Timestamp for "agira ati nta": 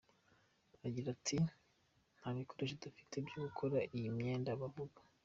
0.85-2.29